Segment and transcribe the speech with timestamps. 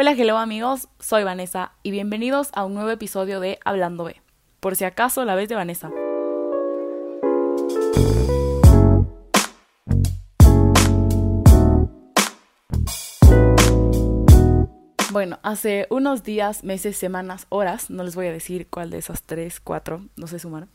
[0.00, 4.22] Hola, hello amigos, soy Vanessa y bienvenidos a un nuevo episodio de Hablando B.
[4.60, 5.90] Por si acaso la vez de Vanessa.
[15.10, 19.24] Bueno, hace unos días, meses, semanas, horas, no les voy a decir cuál de esas
[19.24, 20.68] tres, cuatro, no sé sumar,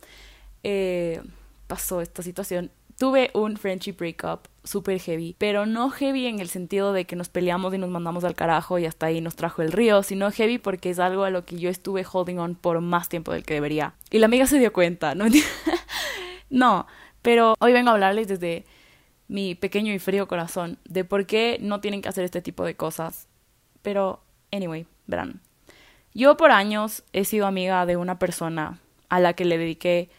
[0.63, 1.21] eh,
[1.67, 2.71] pasó esta situación.
[2.97, 7.29] Tuve un friendship breakup super heavy, pero no heavy en el sentido de que nos
[7.29, 10.57] peleamos y nos mandamos al carajo y hasta ahí nos trajo el río, sino heavy
[10.57, 13.55] porque es algo a lo que yo estuve holding on por más tiempo del que
[13.55, 13.95] debería.
[14.09, 15.25] Y la amiga se dio cuenta, ¿no?
[16.49, 16.87] no,
[17.21, 18.65] pero hoy vengo a hablarles desde
[19.27, 22.75] mi pequeño y frío corazón de por qué no tienen que hacer este tipo de
[22.75, 23.27] cosas.
[23.81, 24.21] Pero
[24.53, 25.41] Anyway, verán.
[26.13, 30.09] Yo por años he sido amiga de una persona a la que le dediqué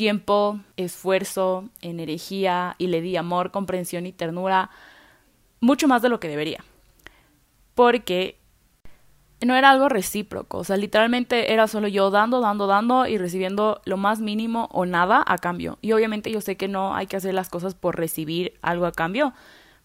[0.00, 4.70] tiempo, esfuerzo, energía y le di amor, comprensión y ternura
[5.60, 6.64] mucho más de lo que debería.
[7.74, 8.38] Porque
[9.42, 13.82] no era algo recíproco, o sea, literalmente era solo yo dando, dando, dando y recibiendo
[13.84, 15.76] lo más mínimo o nada a cambio.
[15.82, 18.92] Y obviamente yo sé que no hay que hacer las cosas por recibir algo a
[18.92, 19.34] cambio,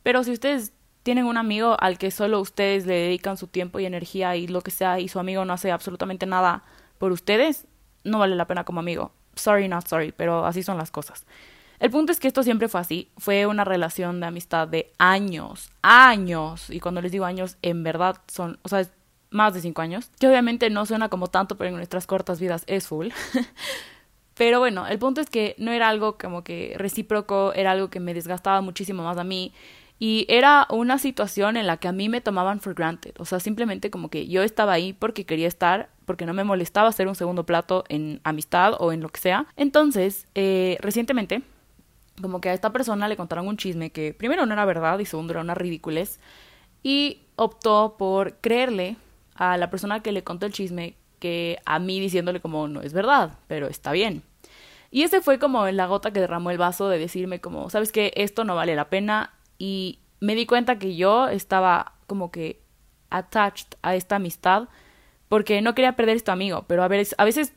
[0.02, 0.72] pero si ustedes
[1.04, 4.62] tienen un amigo al que solo ustedes le dedican su tiempo y energía y lo
[4.62, 6.64] que sea y su amigo no hace absolutamente nada
[7.00, 7.68] por ustedes,
[8.06, 9.12] no vale la pena como amigo.
[9.36, 11.26] Sorry, not sorry, pero así son las cosas.
[11.80, 13.12] El punto es que esto siempre fue así.
[13.18, 16.70] Fue una relación de amistad de años, años.
[16.70, 18.88] Y cuando les digo años, en verdad son, o sea,
[19.30, 20.10] más de cinco años.
[20.20, 23.10] Que obviamente no suena como tanto, pero en nuestras cortas vidas es full.
[24.36, 28.00] pero bueno, el punto es que no era algo como que recíproco, era algo que
[28.00, 29.54] me desgastaba muchísimo más a mí.
[29.98, 33.14] Y era una situación en la que a mí me tomaban for granted.
[33.18, 36.90] O sea, simplemente como que yo estaba ahí porque quería estar, porque no me molestaba
[36.90, 39.48] hacer un segundo plato en amistad o en lo que sea.
[39.56, 41.44] Entonces, eh, recientemente,
[42.22, 45.06] como que a esta persona le contaron un chisme que primero no era verdad y
[45.06, 46.20] segundo era una ridiculez.
[46.84, 48.98] Y optó por creerle
[49.36, 52.94] a la persona que le contó el chisme que a mí diciéndole como no es
[52.94, 54.24] verdad, pero está bien.
[54.92, 58.14] Y ese fue como la gota que derramó el vaso de decirme como, sabes que
[58.16, 62.62] esto no vale la pena, y me di cuenta que yo estaba como que
[63.10, 64.68] attached a esta amistad
[65.30, 67.54] porque no quería perder este amigo, pero a veces, a veces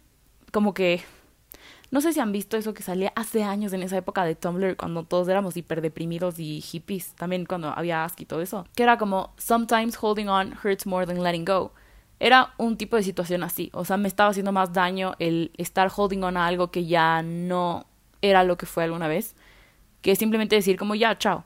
[0.52, 1.02] como que
[1.90, 4.76] no sé si han visto eso que salía hace años en esa época de Tumblr
[4.76, 8.82] cuando todos éramos hiper deprimidos y hippies, también cuando había ASCII y todo eso, que
[8.82, 11.72] era como sometimes holding on hurts more than letting go.
[12.20, 15.90] Era un tipo de situación así, o sea, me estaba haciendo más daño el estar
[15.94, 17.86] holding on a algo que ya no
[18.20, 19.34] era lo que fue alguna vez,
[20.02, 21.44] que simplemente decir como ya, chao.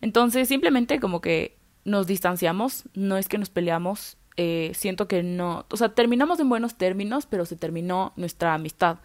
[0.00, 5.66] Entonces, simplemente como que nos distanciamos, no es que nos peleamos, eh, siento que no,
[5.70, 8.98] o sea, terminamos en buenos términos, pero se terminó nuestra amistad.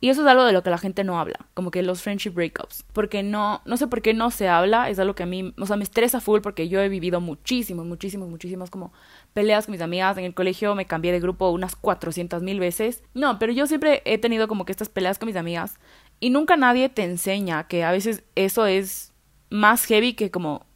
[0.00, 2.32] Y eso es algo de lo que la gente no habla, como que los friendship
[2.32, 5.54] breakups, porque no, no sé por qué no se habla, es algo que a mí,
[5.58, 8.92] o sea, me estresa full porque yo he vivido muchísimos, muchísimos, muchísimas como
[9.32, 13.02] peleas con mis amigas, en el colegio me cambié de grupo unas 400 mil veces,
[13.14, 15.78] no, pero yo siempre he tenido como que estas peleas con mis amigas
[16.20, 19.13] y nunca nadie te enseña que a veces eso es
[19.50, 20.66] más heavy que como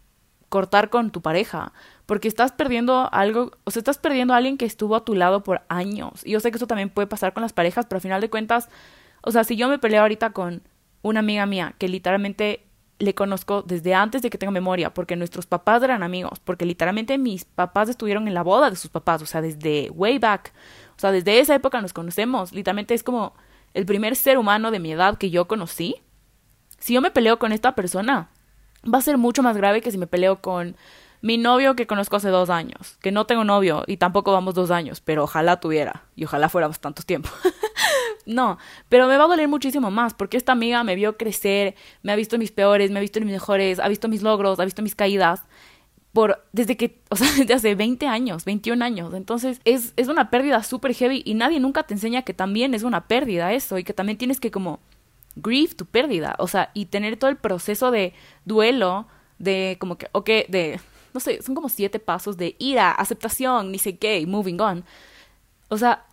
[0.49, 1.73] cortar con tu pareja,
[2.07, 5.43] porque estás perdiendo algo, o sea, estás perdiendo a alguien que estuvo a tu lado
[5.43, 6.25] por años.
[6.25, 8.31] Y yo sé que eso también puede pasar con las parejas, pero al final de
[8.31, 8.69] cuentas,
[9.23, 10.63] o sea, si yo me peleo ahorita con
[11.03, 12.65] una amiga mía que literalmente
[12.99, 17.17] le conozco desde antes de que tenga memoria, porque nuestros papás eran amigos, porque literalmente
[17.19, 20.53] mis papás estuvieron en la boda de sus papás, o sea, desde way back,
[20.97, 23.35] o sea, desde esa época nos conocemos, literalmente es como
[23.75, 25.97] el primer ser humano de mi edad que yo conocí.
[26.79, 28.31] Si yo me peleo con esta persona,
[28.83, 30.77] va a ser mucho más grave que si me peleo con
[31.21, 34.71] mi novio que conozco hace dos años, que no tengo novio y tampoco vamos dos
[34.71, 37.29] años, pero ojalá tuviera y ojalá fuéramos tantos tiempo.
[38.27, 42.13] no, pero me va a doler muchísimo más porque esta amiga me vio crecer, me
[42.13, 44.83] ha visto mis peores, me ha visto mis mejores, ha visto mis logros, ha visto
[44.83, 45.43] mis caídas
[46.13, 49.15] por desde que, o sea, desde hace 20 años, 21 años.
[49.15, 52.85] Entonces, es, es una pérdida súper heavy y nadie nunca te enseña que también es
[52.85, 54.81] una pérdida eso y que también tienes que como
[55.41, 58.13] grief, tu pérdida, o sea, y tener todo el proceso de
[58.45, 59.07] duelo,
[59.39, 60.81] de como que, ok, de,
[61.15, 64.85] no sé, son como siete pasos de ira, aceptación, ni sé qué, moving on.
[65.69, 66.05] O sea,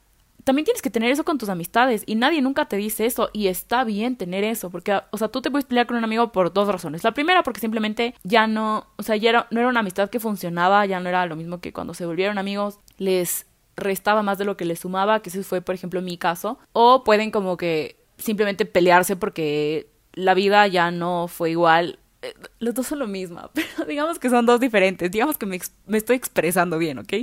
[0.46, 3.48] también tienes que tener eso con tus amistades y nadie nunca te dice eso y
[3.48, 6.54] está bien tener eso porque, o sea, tú te puedes pelear con un amigo por
[6.54, 7.04] dos razones.
[7.04, 10.86] La primera porque simplemente ya no, o sea, ya no era una amistad que funcionaba,
[10.86, 14.56] ya no era lo mismo que cuando se volvieron amigos, les restaba más de lo
[14.56, 16.60] que les sumaba, que ese fue, por ejemplo, mi caso.
[16.74, 22.00] O pueden como que simplemente pelearse porque la vida ya no fue igual.
[22.22, 25.12] Eh, los dos son lo mismo, pero digamos que son dos diferentes.
[25.12, 25.60] Digamos que me,
[25.98, 27.14] estoy expresando bien, ¿ok?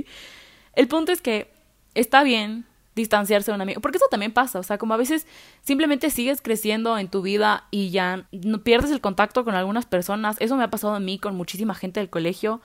[0.75, 1.51] El punto es que
[1.93, 5.25] está bien distanciarse de un amigo, porque eso también pasa, o sea, como a veces
[5.63, 10.37] simplemente sigues creciendo en tu vida y ya no pierdes el contacto con algunas personas,
[10.39, 12.61] eso me ha pasado a mí con muchísima gente del colegio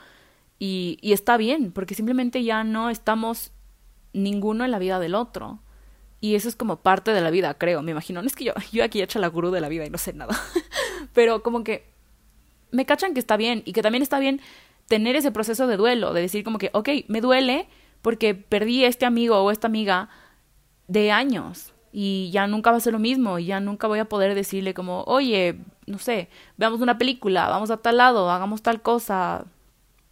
[0.58, 3.52] y está bien, porque simplemente ya no estamos
[4.12, 5.60] ninguno en la vida del otro.
[6.20, 8.20] Y eso es como parte de la vida, creo, me imagino.
[8.20, 9.99] No es que yo, yo aquí he hecho la gurú de la vida y no
[9.99, 10.37] sé nada.
[11.15, 11.91] Pero como que
[12.70, 14.41] me cachan que está bien y que también está bien
[14.87, 17.69] tener ese proceso de duelo, de decir como que, ok, me duele
[18.03, 20.09] porque perdí este amigo o esta amiga
[20.87, 24.09] de años y ya nunca va a ser lo mismo y ya nunca voy a
[24.09, 28.82] poder decirle como, oye, no sé, veamos una película, vamos a tal lado, hagamos tal
[28.82, 29.47] cosa,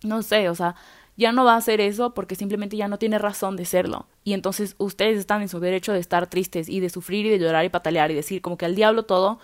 [0.02, 0.74] no sé, o sea,
[1.16, 4.06] ya no va a hacer eso porque simplemente ya no tiene razón de serlo.
[4.24, 7.38] Y entonces ustedes están en su derecho de estar tristes y de sufrir y de
[7.38, 9.38] llorar y patalear y decir como que al diablo todo,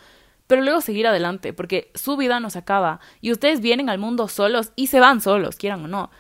[0.47, 4.29] pero luego seguir adelante, porque su vida no se acaba y ustedes vienen al mundo
[4.29, 6.11] solos y se van solos, quieran o no.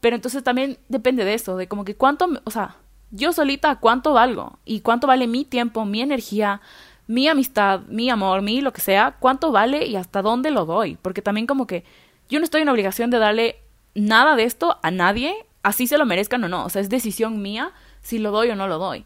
[0.00, 2.76] Pero entonces también depende de eso, de como que cuánto, o sea,
[3.12, 6.60] yo solita cuánto valgo y cuánto vale mi tiempo, mi energía,
[7.06, 10.98] mi amistad, mi amor, mi lo que sea, cuánto vale y hasta dónde lo doy,
[11.00, 11.84] porque también como que
[12.28, 13.60] yo no estoy en obligación de darle
[13.96, 17.42] nada de esto a nadie, así se lo merezcan o no, o sea, es decisión
[17.42, 17.72] mía
[18.02, 19.04] si lo doy o no lo doy.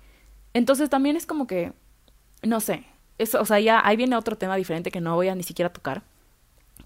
[0.52, 1.72] Entonces también es como que,
[2.42, 2.84] no sé,
[3.38, 6.02] o sea, ya ahí viene otro tema diferente que no voy a ni siquiera tocar.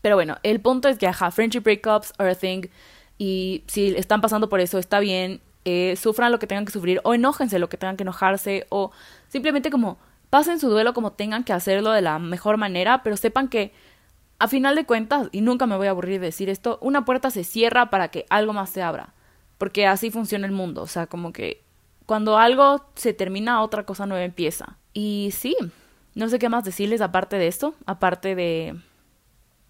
[0.05, 2.67] Pero bueno, el punto es que, ajá, friendship breakups are a thing.
[3.17, 5.41] Y si están pasando por eso, está bien.
[5.65, 7.01] Eh, sufran lo que tengan que sufrir.
[7.05, 8.67] O enójense lo que tengan que enojarse.
[8.69, 8.91] O
[9.29, 9.97] simplemente como
[10.29, 13.03] pasen su duelo como tengan que hacerlo de la mejor manera.
[13.03, 13.73] Pero sepan que,
[14.39, 17.31] a final de cuentas, y nunca me voy a aburrir de decir esto, una puerta
[17.31, 19.15] se cierra para que algo más se abra.
[19.59, 20.83] Porque así funciona el mundo.
[20.83, 21.63] O sea, como que
[22.07, 24.77] cuando algo se termina, otra cosa nueva empieza.
[24.93, 25.57] Y sí,
[26.15, 28.77] no sé qué más decirles aparte de esto, aparte de,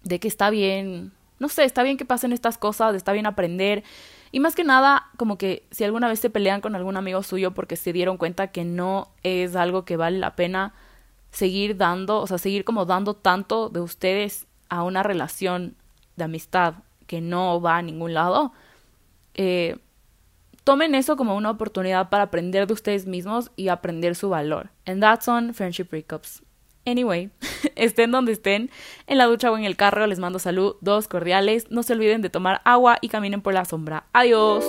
[0.03, 3.83] de que está bien, no sé, está bien que pasen estas cosas, está bien aprender.
[4.31, 7.51] Y más que nada, como que si alguna vez se pelean con algún amigo suyo
[7.53, 10.73] porque se dieron cuenta que no es algo que vale la pena
[11.31, 15.75] seguir dando, o sea, seguir como dando tanto de ustedes a una relación
[16.15, 16.75] de amistad
[17.07, 18.53] que no va a ningún lado,
[19.33, 19.77] eh,
[20.63, 24.69] tomen eso como una oportunidad para aprender de ustedes mismos y aprender su valor.
[24.85, 26.41] And that's on friendship breakups.
[26.85, 27.29] Anyway,
[27.75, 28.69] estén donde estén,
[29.07, 31.69] en la ducha o en el carro, les mando salud, dos cordiales.
[31.71, 34.05] No se olviden de tomar agua y caminen por la sombra.
[34.13, 34.63] Adiós.